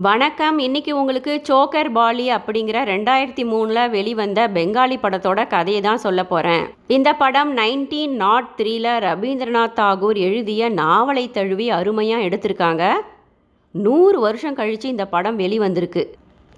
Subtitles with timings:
[0.00, 0.58] வணக்கம்.
[0.58, 7.12] இன்னைக்கு உங்களுக்கு சோக்கர் பாலி அப்படிங்கிற ரெண்டாயிரத்தி மூணில் வெளிவந்த பெங்காலி படத்தோட கதையை தான் சொல்ல போகிறேன் இந்த
[7.12, 12.92] படம் நைன்டீன் நாட் த்ரீல ரவீந்திரநாத் தாகூர் எழுதிய நாவலை தழுவி அருமையாக எடுத்திருக்காங்க.
[13.70, 16.04] நூறு வருஷம் கழித்து இந்த படம் வெளிவந்திருக்கு.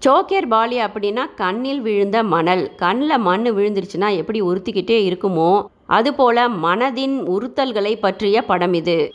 [0.07, 2.71] சோக்கர் பாலி அப்படின்னா கண்ணில் விழுந்த மணல்.
[2.77, 5.67] கண்ணில் மண் விழுந்துருச்சுன்னா எப்படி உறுத்திக்கிட்டே இருக்குமோ?
[5.87, 9.13] அதுபோல மனதின் உறுத்தல்களை பற்றிய படம் இது.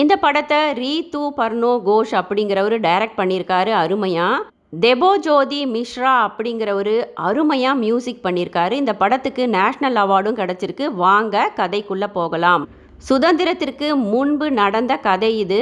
[0.00, 4.44] இந்த படத்தை ரீது பர்னோ கோஷ் அப்படிங்கிறவர் டைரக்ட் பண்ணியிருக்காரு அருமையாக
[4.84, 6.92] தெபோ ஜோதி மிஸ்ரா அப்படிங்கிறவர்
[7.28, 8.74] அருமையாக மியூசிக் பண்ணியிருக்காரு.
[8.82, 10.84] இந்த படத்துக்கு நேஷ்னல் அவார்டும் கிடச்சிருக்கு.
[11.04, 12.64] வாங்க கதைக்குள்ளே போகலாம்.
[13.08, 15.60] சுதந்திரத்திற்கு முன்பு நடந்த கதை இது.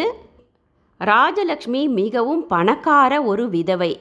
[1.01, 3.93] ராஜலக்ஷ்மி மிகவும் பணக்கார ஒரு விதவை.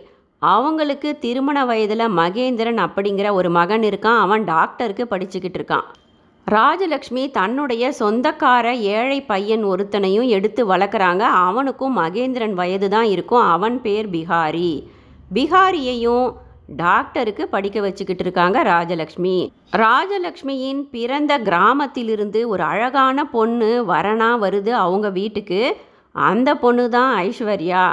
[0.42, 4.20] அவங்களுக்கு திருமண வயதில் மகேந்திரன் அப்படிங்கிற ஒரு மகன் இருக்கான்.
[4.26, 5.88] அவன் டாக்டருக்கு படிச்சுக்கிட்டு இருக்கான்.
[6.54, 11.20] ராஜலக்ஷ்மி தன்னுடைய சொந்தக்கார ஏழை பையன் ஒருத்தனையும் எடுத்து வளர்க்குறாங்க.
[11.20, 13.46] அவனுக்கும் மகேந்திரன் வயது தான் இருக்கும்.
[13.56, 14.72] அவன் பேர் பிகாரி
[15.34, 16.28] பிகாரியையும்
[16.68, 19.50] டாக்டருக்கு படிக்க வச்சுக்கிட்டு இருக்காங்க ராஜலக்ஷ்மி.
[19.72, 25.62] ராஜலக்ஷ்மியின் பிறந்த கிராமத்திலிருந்து ஒரு அழகான பொண்ணு வரனா வருது அவங்க வீட்டுக்கு.
[26.12, 27.86] அந்த பொண்ணு தான் ஐஸ்வர்யா.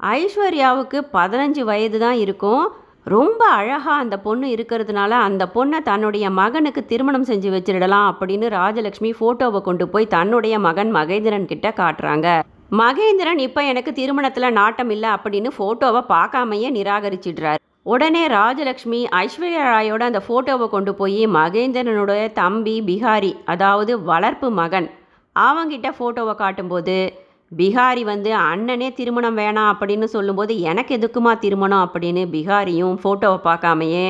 [0.00, 2.64] ஐஸ்வர்யாவுக்கு பதினஞ்சு வயது தான் இருக்கும்.
[3.04, 9.60] ரொம்ப அழகாக அந்த பொண்ணு இருக்கிறதுனால அந்த பொண்ணை தன்னுடைய மகனுக்கு திருமணம் செஞ்சு வச்சிடலாம் அப்படின்னு ராஜலக்ஷ்மி ஃபோட்டோவை
[9.60, 12.42] கொண்டு போய் தன்னுடைய மகன் மகேந்திரன் கிட்ட காட்டுறாங்க.
[12.72, 17.60] மகேந்திரன் இப்போ எனக்கு திருமணத்தில் நாட்டம் இல்லை அப்படின்னு ஃபோட்டோவை பார்க்காமையே நிராகரிச்சிடுறார்.
[17.82, 24.90] உடனே ராஜலக்ஷ்மி ஐஸ்வர்யா ராயோட அந்த ஃபோட்டோவை கொண்டு போய் மகேந்திரனுடைய தம்பி பிகாரி அதாவது வளர்ப்பு மகன்
[25.36, 27.23] அவங்கிட்ட ஃபோட்டோவை காட்டும்போது
[27.56, 31.84] பிகாரி வந்து அண்ணனே திருமணம் வேணாம் அப்படின்னு சொல்லும்போது எனக்கு எதுக்குமா திருமணம்?
[31.86, 34.08] அப்படின்னு பிகாரியும் ஃபோட்டோவை பார்க்காமையே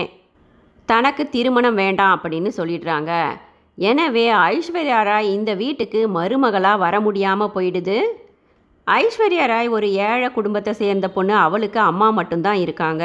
[0.89, 3.13] தனக்கு திருமணம் வேண்டாம் அப்படின்னு சொல்லிடுறாங்க.
[3.79, 7.99] எனவே ஐஸ்வர்யா ராய் இந்த வீட்டுக்கு மருமகளாக வர முடியாமல் போயிடுது.
[8.87, 13.05] ஐஸ்வர்யா ராய் ஒரு ஏழை குடும்பத்தை சேர்ந்த பொண்ணு அவளுக்கு அம்மா மட்டும்தான் இருக்காங்க.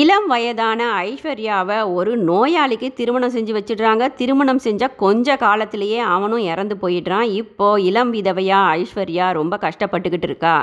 [0.00, 4.04] இளம் வயதான ஐஸ்வர்யாவை ஒரு நோயாளிக்கு திருமணம் செஞ்சு வச்சிடுறாங்க.
[4.14, 7.26] திருமணம் செஞ்ச கொஞ்ச காலத்திலேயே அவனும் இறந்து போயிடுறான்.
[7.40, 10.54] இப்போ இளம் விதவையா ஐஸ்வர்யா ரொம்ப கஷ்டப்பட்டுக்கிட்டு இருக்கா.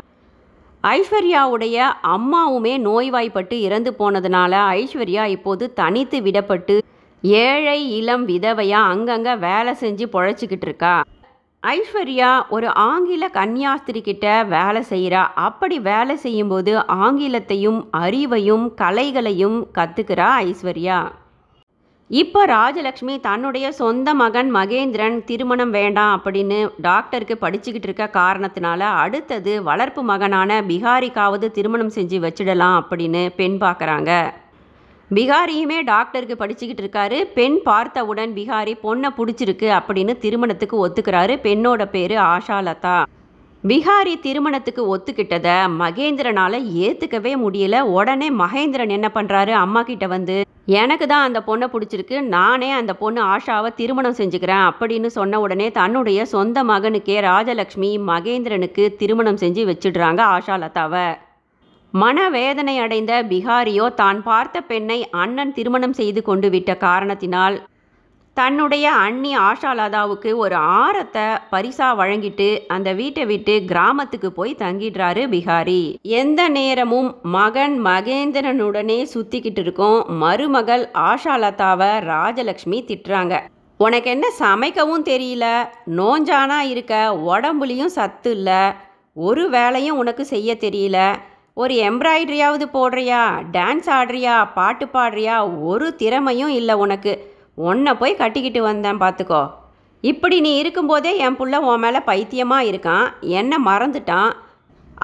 [0.83, 1.77] ஐஸ்வர்யாவுடைய
[2.15, 6.77] அம்மாவுமே நோய்வாய்ப்பட்டு இறந்து போனதுனால ஐஸ்வர்யா இப்போது தனித்து விடப்பட்டு
[7.21, 10.95] ஏழை இளம் விதவையா அங்கங்கே வேலை செஞ்சு பொழைச்சிக்கிட்டு இருக்கா.
[11.63, 20.99] ஐஸ்வர்யா ஒரு ஆங்கில கன்னியாஸ்திரி கிட்ட வேலை செய்கிறா அப்படி வேலை செய்யும்போது ஆங்கிலத்தையும் அறிவையும் கலைகளையும் கற்றுக்கிறா ஐஸ்வர்யா.
[22.09, 30.03] இப்போ ராஜலக்ஷ்மி தன்னுடைய சொந்த மகன் மகேந்திரன் திருமணம் வேண்டாம் அப்படின்னு டாக்டருக்கு படிச்சுக்கிட்டு இருக்க காரணத்தினால அடுத்தது வளர்ப்பு
[30.03, 34.11] மகனான பிகாரிக்காவது திருமணம் செஞ்சு வச்சிடலாம் அப்படின்னு பெண் பார்க்குறாங்க
[35.15, 37.23] பிகாரியுமே டாக்டருக்கு படிச்சுக்கிட்டு இருக்காரு.
[37.37, 41.35] பெண் பார்த்தவுடன் பிகாரி பொண்ணை பிடிச்சிருக்கு அப்படின்னு திருமணத்துக்கு ஒத்துக்கிறாரு.
[41.45, 42.97] பெண்ணோட பேர் ஆஷாலதா.
[43.67, 47.79] பிகாரி திருமணத்துக்கு ஒத்துக்கிட்டதை மகேந்திரனால் ஏற்றுக்கவே முடியல.
[47.79, 52.21] உடனே மகேந்திரன் என்ன பண்ணுறாரு அம்மா கிட்ட வந்து எனக்கு தான் அந்த பொண்ணை பிடிச்சிருக்கு.
[52.21, 59.41] நானே அந்த பொண்ணு ஆஷாவை திருமணம் செஞ்சுக்கிறேன் அப்படின்னு சொன்ன உடனே தன்னுடைய சொந்த மகனுக்கே ராஜலக்ஷ்மி மகேந்திரனுக்கு திருமணம்
[59.45, 61.07] செஞ்சு வச்சிடுறாங்க ஆஷாலதாவை.
[61.93, 67.67] மனவேதனை அடைந்த பிகாரியோ தான் பார்த்த பெண்ணை அண்ணன் திருமணம் செய்து கொண்டு விட்ட காரணத்தினால்
[68.33, 75.95] தன்னுடைய அண்ணி ஆஷாலதாவுக்கு ஒரு ஆரத்தை பரிசா வழங்கிட்டு அந்த வீட்டை விட்டு கிராமத்துக்கு போய் தங்கிடுறாரு பிகாரி.
[76.01, 80.05] எந்த நேரமும் மகன் மகேந்திரனுடனே சுத்திக்கிட்டு இருக்கும்.
[80.07, 83.41] மருமகள் ஆஷாலதாவை ராஜலக்ஷ்மி திட்டுறாங்க.
[83.77, 85.45] உனக்கு என்ன சமைக்கவும் தெரியல?
[85.97, 86.95] நோஞ்சானா இருக்க?
[87.27, 88.61] உடம்புலையும் சத்து இல்லை.
[89.13, 90.97] ஒரு வேலையும் உனக்கு செய்ய தெரியல.
[91.61, 93.21] ஒரு எம்ப்ராய்டரியாவது போடுறியா
[93.55, 95.35] டான்ஸ் ஆடுறியா பாட்டு பாடுறியா
[95.69, 97.13] ஒரு திறமையும் இல்லை உனக்கு.
[97.69, 99.41] உன்னை போய் கட்டிக்கிட்டு வந்தேன் பார்த்துக்கோ
[100.03, 104.31] இப்படி நீ இருக்கும்போதே என் புள்ள உன் மேலே பைத்தியமாக இருக்கான் என்ன மறந்துட்டான்.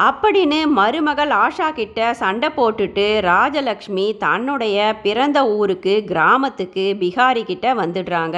[0.08, 8.38] அப்படின்னு மருமகள் ஆஷா கிட்ட சண்டை போட்டுட்டு ராஜலக்ஷ்மி தன்னுடைய பிறந்த ஊருக்கு கிராமத்துக்கு பிகாரி கிட்ட வந்துடுறாங்க.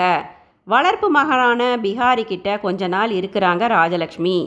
[0.67, 4.39] வளர்ப்பு மகனான பிகாரி கிட்ட கொஞ்ச நாள் இருக்கிறாங்க ராஜலக்ஷ்மி.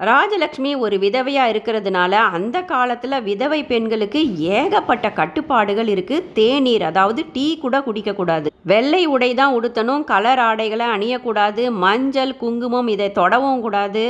[0.00, 4.20] ராஜலக்ஷ்மி ஒரு விதவையாக இருக்கிறதுனால அந்த காலத்தில் விதவை பெண்களுக்கு
[4.60, 10.04] ஏகப்பட்ட கட்டுப்பாடுகள் இருக்குது தேநீர் அதாவது டீ கூட குடிக்கக்கூடாது வெள்ளை உடை தான் உடுத்தணும்.
[10.12, 11.64] கலர் ஆடைகளை அணியக்கூடாது.
[11.84, 14.04] மஞ்சள் குங்குமம் இதை தொடவும் கூடாது.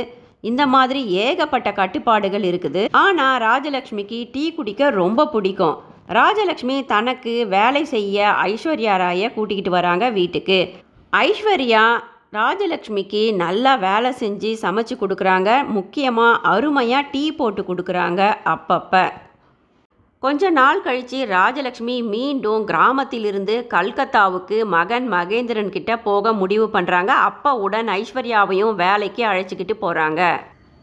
[0.49, 2.83] இந்த மாதிரி ஏகப்பட்ட கட்டுப்பாடுகள் இருக்குது.
[3.03, 5.77] ஆனால் ராஜலக்ஷ்மிக்கு டீ குடிக்க ரொம்ப பிடிக்கும்.
[6.19, 10.59] ராஜலக்ஷ்மி தனக்கு வேலை செய்ய ஐஸ்வர்யா ராயை கூட்டிக்கிட்டு வராங்க வீட்டுக்கு.
[11.13, 11.85] ஐஸ்வர்யா
[12.37, 15.49] ராஜலக்ஷ்மிக்கு நல்லா வேலை செஞ்சு சமைச்சு கொடுக்குறாங்க.
[15.75, 18.21] முக்கியமாக அருமையாக டீ போட்டு கொடுக்குறாங்க
[18.53, 19.03] அப்பப்போ.
[20.23, 27.91] கொஞ்ச நாள் கழித்து ராஜலக்ஷ்மி மீண்டும் கிராமத்திலிருந்து கல்கத்தாவுக்கு மகன் மகேந்திரன் கிட்ட போக முடிவு பண்ணுறாங்க அப்போ உடன்
[27.99, 30.21] ஐஸ்வர்யாவையும் வேலைக்கு அழைச்சிக்கிட்டு போகிறாங்க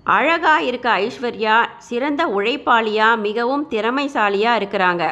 [0.06, 1.56] அழகாக இருக்க ஐஸ்வர்யா
[1.88, 5.05] சிறந்த உழைப்பாளியாக மிகவும் திறமைசாலியாக இருக்கிறாங்க.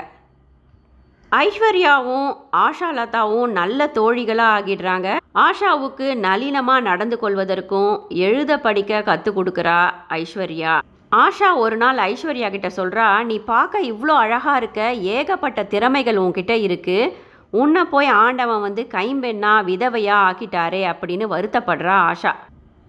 [1.38, 2.30] ஐஸ்வர்யாவும்
[2.60, 5.08] ஆஷா லதாவும் நல்ல தோழிகளாக ஆகிடுறாங்க.
[5.34, 10.72] ஆஷாவுக்கு நளினமாக நடந்து கொள்வதற்கும் எழுத படிக்க கற்றுக் கொடுக்குறா ஐஸ்வர்யா.
[11.12, 17.12] ஆஷா ஒரு நாள் ஐஸ்வர்யா கிட்ட சொல்கிறா நீ பார்க்க இவ்வளோ அழகாக இருக்க ஏகப்பட்ட திறமைகள் உன்கிட்ட இருக்குது
[17.50, 22.34] உன்னை போய் ஆண்டவன் வந்து கைம்பெண்ணா விதவையா ஆக்கிட்டாரே அப்படின்னு வருத்தப்படுறா ஆஷா.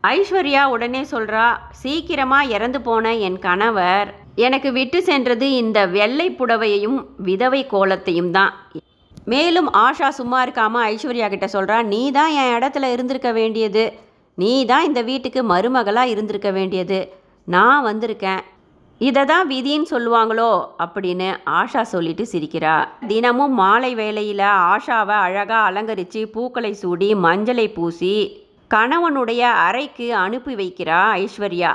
[0.03, 4.11] ஐஸ்வர்யா உடனே சொல்கிறா சீக்கிரமாக இறந்து போன என் கணவர்
[4.45, 8.53] எனக்கு விட்டு சென்றது இந்த வெள்ளை புடவையையும் விதவை கோலத்தையும் தான்.
[9.31, 13.83] மேலும் ஆஷா சும்மா இருக்காமல் ஐஸ்வர்யா கிட்ட சொல்கிறா நீ தான் என் இடத்துல இருந்திருக்க வேண்டியது.
[14.38, 16.99] நீ தான் இந்த வீட்டுக்கு மருமகளாக இருந்திருக்க வேண்டியது.
[17.47, 18.41] நான் வந்திருக்கேன்.
[19.01, 20.49] இதை தான் விதின்னு சொல்லுவாங்களோ?
[20.83, 21.29] அப்படின்னு
[21.59, 22.75] ஆஷா சொல்லிட்டு சிரிக்கிறா.
[23.11, 28.15] தினமும் மாலை வேளையில் ஆஷாவை அழகாக அலங்கரித்து பூக்களை சூடி மஞ்சளை பூசி
[28.75, 31.71] கணவனுடைய அறைக்கு அனுப்பி வைக்கிறா ஐஸ்வர்யா.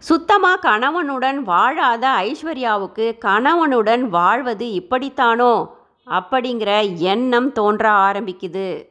[0.00, 5.66] சுத்தமாக கணவனுடன் வாழாத ஐஸ்வர்யாவுக்கு கணவனுடன் வாழ்வது இப்படித்தானோ?
[6.10, 8.86] அப்படிங்கிற எண்ணம் தோன்ற ஆரம்பிக்குது.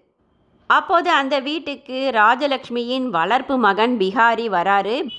[0.68, 5.10] அப்போது அந்த வீட்டுக்கு ராஜலக்ஷ்மியின் வளர்ப்பு மகன் பிகாரி வராரு.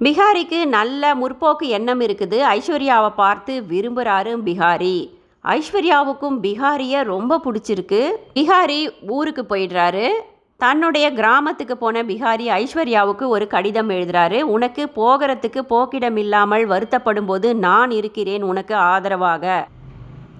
[0.00, 2.40] பிகாரிக்கு நல்ல முற்போக்கு எண்ணம் இருக்குது.
[2.54, 5.10] ஐஸ்வர்யாவை பார்த்து விரும்புகிறாரு பிகாரி.
[5.44, 8.10] ஐஸ்வர்யாவுக்கும் பிகாரியை ரொம்ப பிடிச்சிருக்கு.
[8.34, 10.08] பிகாரி ஊருக்கு போயிடுறாரு.
[10.56, 14.42] தன்னுடைய கிராமத்துக்கு போன பிகாரி ஐஸ்வர்யாவுக்கு ஒரு கடிதம் எழுதுறாரு.
[14.42, 18.42] உனக்கு போகிறதுக்கு போக்கிடம் இல்லாமல் வருத்தப்படும் போது நான் இருக்கிறேன்.
[18.42, 19.66] உனக்கு ஆதரவாக.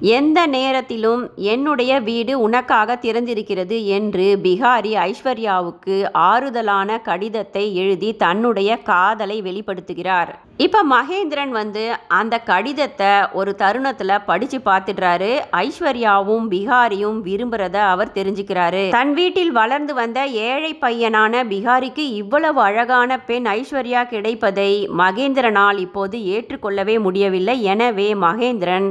[0.01, 10.33] எந்த நேரத்திலும் என்னுடைய வீடு உனக்காக திறந்திருக்கிறது என்று பிகாரி ஐஸ்வர்யாவுக்கு ஆறுதலான கடிதத்தை எழுதி தன்னுடைய காதலை வெளிப்படுத்துகிறார்.
[10.57, 15.31] இப்போ மகேந்திரன் வந்து அந்த கடிதத்தை ஒரு தருணத்தில் படித்து பார்த்துடுறாரு.
[15.53, 18.89] ஐஸ்வர்யாவும் பிகாரியும் விரும்புகிறத அவர் தெரிஞ்சுக்கிறாரு.
[18.91, 26.99] தன் வீட்டில் வளர்ந்து வந்த ஏழை பையனான பிகாரிக்கு இவ்வளவு அழகான பெண் ஐஸ்வர்யா கிடைப்பதை மகேந்திரனால் இப்போது ஏற்றுக்கொள்ளவே
[27.01, 27.63] முடியவில்லை.
[27.63, 28.89] எனவே மகேந்திரன்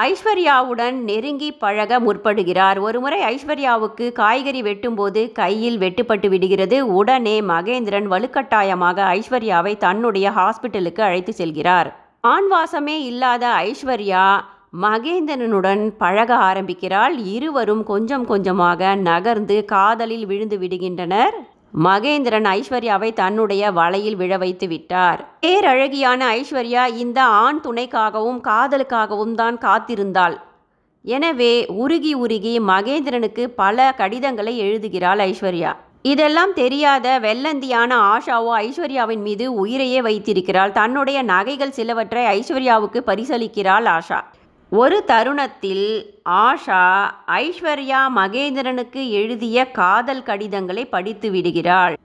[0.00, 2.78] ஐஸ்வர்யாவுடன் நெருங்கி பழக முற்படுகிறார்.
[2.80, 6.78] ஒருமுறை ஐஸ்வர்யாவுக்கு காய்கறி வெட்டும்போது கையில் வெட்டுப்பட்டு விடுகிறது.
[6.86, 11.90] உடனே மகேந்திரன் வலுக்கட்டாயமாக ஐஸ்வர்யாவை தன்னுடைய ஹாஸ்பிட்டலுக்கு அழைத்து செல்கிறார்.
[12.28, 14.26] ஆண்வாசமே இல்லாத ஐஸ்வர்யா
[14.82, 17.18] மகேந்திரனுடன் பழக ஆரம்பிக்கிறாள்.
[17.18, 21.36] இருவரும் கொஞ்சம் கொஞ்சமாக நகர்ந்து காதலில் விழுந்து விடுகின்றனர்.
[21.84, 25.20] மகேந்திரன் ஐஸ்வர்யாவை தன்னுடைய வலையில் விழ வைத்து விட்டார்.
[25.40, 30.36] பேரழகியான ஐஸ்வர்யா இந்த ஆண் துணைக்காகவும் காதலுக்காகவும் தான் காத்திருந்தாள்.
[31.04, 35.72] எனவே உருகி உருகி மகேந்திரனுக்கு பல கடிதங்களை எழுதுகிறாள் ஐஸ்வர்யா.
[36.02, 40.72] இதெல்லாம் தெரியாத வெள்ளந்தியான ஆஷாவோ ஐஸ்வர்யாவின் மீது உயிரையே வைத்திருக்கிறாள்.
[40.72, 44.20] தன்னுடைய நகைகள் சிலவற்றை ஐஸ்வர்யாவுக்கு பரிசளிக்கிறாள் ஆஷா.
[44.70, 51.96] ஒரு தருணத்தில் ஆஷா ஐஸ்வர்யா மகேந்திரனுக்கு எழுதிய காதல் கடிதங்களை படித்து விடுகிறாள்.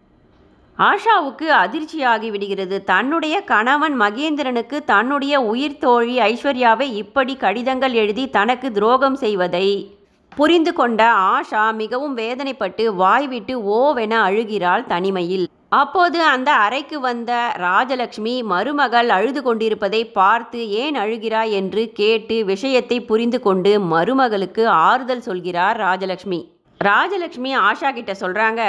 [0.77, 2.83] ஆஷாவுக்கு அதிர்ச்சியாகி விடுகிறது.
[2.83, 9.95] தன்னுடைய கணவன் மகேந்திரனுக்கு தன்னுடைய உயிர் தோழி ஐஸ்வர்யாவை இப்படி கடிதங்கள் எழுதி தனக்கு துரோகம் செய்வதை
[10.37, 11.01] புரிந்து கொண்ட
[11.35, 15.43] ஆஷா மிகவும் வேதனைப்பட்டு வாய்விட்டு ஓவென அழுகிறாள் தனிமையில்.
[15.79, 17.31] அப்போது அந்த அறைக்கு வந்த
[17.65, 25.79] ராஜலக்ஷ்மி மருமகள் அழுது கொண்டிருப்பதை பார்த்து ஏன் அழுகிறாய் என்று கேட்டு விஷயத்தை புரிந்து கொண்டு மருமகளுக்கு ஆறுதல் சொல்கிறார்
[25.87, 26.39] ராஜலக்ஷ்மி.
[26.79, 28.61] ராஜலக்ஷ்மி ஆஷா கிட்ட சொல்கிறாங்க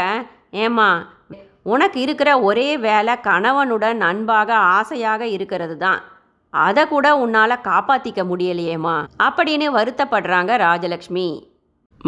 [0.64, 0.90] ஏம்மா
[1.74, 6.00] உனக்கு இருக்கிற ஒரே வேலை கணவனுடன் அன்பாக ஆசையாக இருக்கிறது தான்.
[6.54, 8.96] அதை கூட உன்னால் காப்பாற்றிக்க முடியலையேம்மா
[9.26, 11.28] அப்படின்னு வருத்தப்படுறாங்க ராஜலக்ஷ்மி.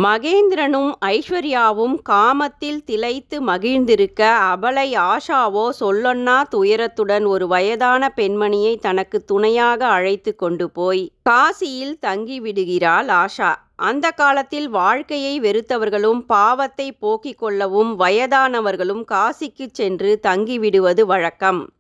[0.03, 10.35] மகேந்திரனும் ஐஸ்வர்யாவும் காமத்தில் திளைத்து மகிழ்ந்திருக்க அபலை ஆஷாவோ சொல்லொன்னா துயரத்துடன் ஒரு வயதான பெண்மணியை தனக்கு துணையாக அழைத்து
[10.35, 13.55] கொண்டு போய் காசியில் தங்கிவிடுகிறாள் ஆஷா.
[13.77, 21.73] அந்த காலத்தில் வாழ்க்கையை வெறுத்தவர்களும் பாவத்தை போக்கிக் கொள்ளவும் வயதானவர்களும் காசிக்கு சென்று தங்கிவிடுவது வழக்கம்.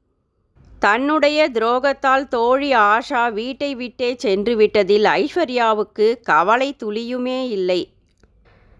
[0.78, 7.93] தன்னுடைய துரோகத்தால் தோழி ஆஷா வீட்டை விட்டே சென்று விட்டதில் ஐஸ்வர்யாவுக்கு கவலை துளியுமே இல்லை.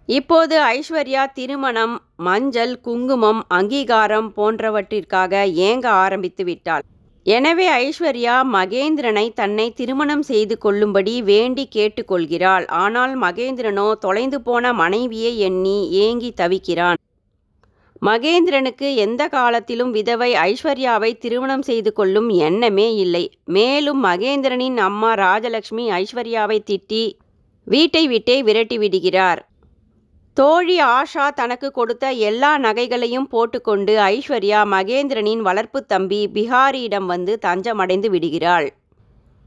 [0.09, 5.33] இப்போது ஐஸ்வர்யா திருமணம் மஞ்சள் குங்குமம் அங்கீகாரம் போன்றவற்றிற்காக
[5.69, 6.85] ஏங்க ஆரம்பித்து விட்டாள்.
[7.27, 15.79] எனவே ஐஸ்வர்யா மகேந்திரனை தன்னை திருமணம் செய்து கொள்ளும்படி வேண்டி கேட்டுக்கொள்கிறாள் ஆனால் மகேந்திரனோ தொலைந்து போன மனைவியை எண்ணி
[16.05, 17.01] ஏங்கி தவிக்கிறான்.
[18.03, 23.25] மகேந்திரனுக்கு எந்த காலத்திலும் விதவை ஐஸ்வர்யாவை திருமணம் செய்து கொள்ளும் எண்ணமே இல்லை.
[23.57, 27.05] மேலும் மகேந்திரனின் அம்மா ராஜலட்சுமி ஐஸ்வர்யாவை திட்டி
[27.67, 29.41] வீட்டை விட்டே விரட்டி விடுகிறார்.
[30.37, 38.67] தோழி ஆஷா தனக்கு கொடுத்த எல்லா நகைகளையும் போட்டுக்கொண்டு ஐஸ்வர்யா மகேந்திரனின் வளர்ப்பு தம்பி பிஹாரியிடம் வந்து தஞ்சமடைந்து விடுகிறாள்.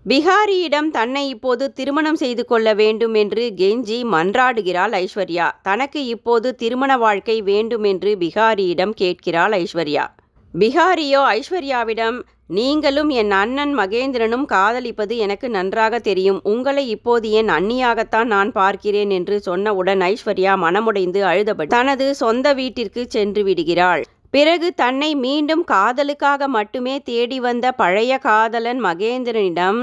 [0.05, 5.51] பிஹாரியிடம் தன்னை இப்போது திருமணம் செய்து கொள்ள வேண்டும் என்று கெஞ்சி மன்றாடுகிறாள் ஐஸ்வர்யா.
[5.61, 10.05] தனக்கு இப்போது திருமண வாழ்க்கை வேண்டும் என்று பிஹாரியிடம் கேட்கிறாள் ஐஸ்வர்யா.
[10.53, 16.39] பிகாரியோ ஐஸ்வர்யாவிடம் நீங்களும் என் அண்ணன் மகேந்திரனும் காதலிப்பது எனக்கு நன்றாக தெரியும்.
[16.43, 23.43] உங்களை இப்போது என் அண்ணியாகத்தான் நான் பார்க்கிறேன் என்று சொன்னவுடன் ஐஸ்வர்யா மனமுடைந்து அழுதபடி தனது சொந்த வீட்டிற்கு சென்று
[23.43, 24.03] விடுகிறாள்.
[24.29, 29.81] பிறகு தன்னை மீண்டும் காதலுக்காக மட்டுமே தேடி வந்த பழைய காதலன் மகேந்திரனிடம்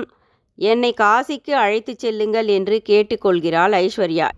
[0.59, 4.29] என்னை காசிக்கு அழைத்துச் செல்லுங்கள் என்று கேட்டுக்கொள்கிறாள் ஐஸ்வர்யா.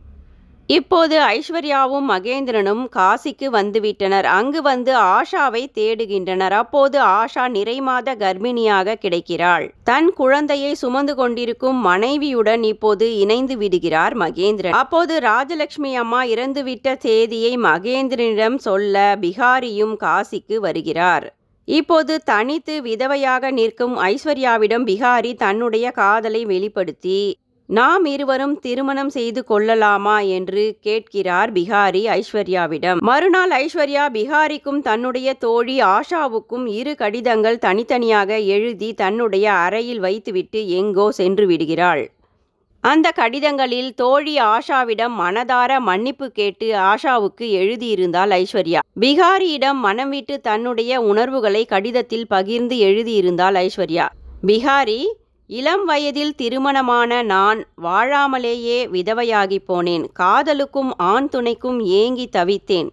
[0.69, 4.25] இப்போது ஐஸ்வர்யாவும் மகேந்திரனும் காசிக்கு வந்துவிட்டனர்.
[4.25, 6.51] அங்கு வந்து ஆஷாவை தேடுகின்றனர்.
[6.51, 9.71] அப்போது ஆஷா நிறைமாத கர்ப்பிணியாக கிடைக்கிறாள்.
[9.85, 14.71] தன் குழந்தையை சுமந்து கொண்டிருக்கும் மனைவியுடன் இப்போது இணைந்து விடுகிறார் மகேந்திரன்.
[14.71, 21.37] அப்போது ராஜலட்சுமி அம்மா இறந்துவிட்ட செய்தியை மகேந்திரனிடம் சொல்ல பிகாரியும் காசிக்கு வருகிறார்.
[21.65, 30.77] இப்போது தனித்து விதவையாக நிற்கும் ஐஸ்வர்யாவிடம் பிகாரி தன்னுடைய காதலை வெளிப்படுத்தி நாம் இருவரும் திருமணம் செய்து கொள்ளலாமா என்று
[30.81, 32.99] கேட்கிறார் பிகாரி ஐஸ்வர்யாவிடம்.
[32.99, 41.47] மறுநாள் ஐஸ்வர்யா பிகாரிக்கும் தன்னுடைய தோழி ஆஷாவுக்கும் இரு கடிதங்கள் தனித்தனியாக எழுதி தன்னுடைய அறையில் வைத்துவிட்டு எங்கோ சென்று
[41.47, 42.11] விடுகிறாள்.
[42.81, 48.79] அந்த கடிதங்களில் தோழி ஆஷாவிடம் மனதார மன்னிப்பு கேட்டு ஆஷாவுக்கு எழுதியிருந்தாள் ஐஸ்வர்யா.
[49.01, 54.09] பிகாரியிடம் மனம் விட்டு தன்னுடைய உணர்வுகளை கடிதத்தில் பகிர்ந்து எழுதியிருந்தாள் ஐஸ்வர்யா.
[54.47, 55.01] பிகாரி
[55.49, 60.05] இளம் வயதில் திருமணமான நான் வாழாமலேயே விதவையாகி போனேன்.
[60.13, 62.89] காதலுக்கும் ஆண் துணைக்கும் ஏங்கி தவித்தேன்.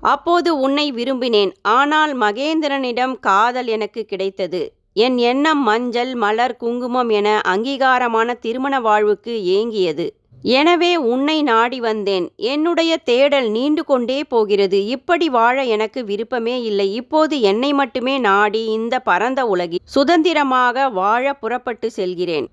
[0.00, 1.52] அப்போது உன்னை விரும்பினேன்.
[1.62, 4.72] ஆனால் மகேந்திரனிடம் காதல் எனக்கு கிடைத்தது.
[4.92, 10.06] என் எண்ணம் மஞ்சள் மலர் குங்குமம் என அங்கீகாரமான திருமண வாழ்வுக்கு ஏங்கியது.
[10.42, 12.32] எனவே உன்னை நாடி வந்தேன்.
[12.36, 14.86] என்னுடைய தேடல் நீண்டு கொண்டே போகிறது.
[14.86, 16.94] இப்படி வாழ எனக்கு விருப்பமே இல்லை.
[16.94, 22.48] இப்போது என்னை மட்டுமே நாடி இந்த பரந்த உலகில் சுதந்திரமாக வாழ புறப்பட்டு செல்கிறேன்.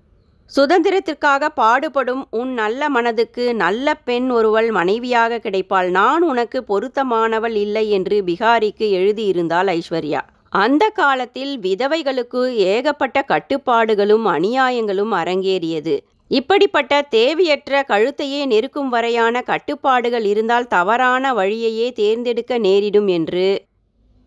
[0.56, 5.88] சுதந்திரத்திற்காக பாடுபடும் உன் நல்ல மனதுக்கு நல்ல பெண் ஒருவள் மனைவியாக கிடைப்பாள்.
[5.90, 10.20] நான் உனக்கு பொருத்தமானவள் இல்லை என்று பிகாரிக்கு எழுதியிருந்தாள் ஐஸ்வர்யா.
[10.48, 15.96] அந்த காலத்தில் விதவைகளுக்கு ஏகப்பட்ட கட்டுப்பாடுகளும் அநியாயங்களும் அரங்கேறியது.
[16.28, 23.64] இப்படிப்பட்ட தேவையற்ற கழுத்தையே நெருக்கும் வரையான கட்டுப்பாடுகள் இருந்தால் தவறான வழியையே தேர்ந்தெடுக்க நேரிடும் என்று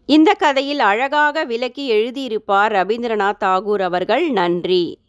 [0.05, 4.29] இந்த கதையில் அழகாக விளக்கி எழுதியிருப்பார் ரவீந்திரநாத் தாகூர் அவர்கள்.
[4.29, 4.99] நன்றி.